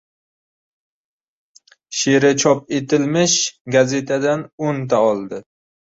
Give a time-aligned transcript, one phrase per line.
[1.99, 3.39] She’ri chop etilmish
[3.77, 5.45] gazetadan o‘nta oldi!